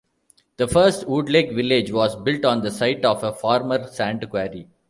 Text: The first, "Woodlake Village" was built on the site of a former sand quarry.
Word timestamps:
The 0.57 0.67
first, 0.67 1.05
"Woodlake 1.05 1.53
Village" 1.55 1.91
was 1.91 2.15
built 2.15 2.43
on 2.43 2.63
the 2.63 2.71
site 2.71 3.05
of 3.05 3.23
a 3.23 3.31
former 3.31 3.85
sand 3.85 4.27
quarry. 4.31 4.67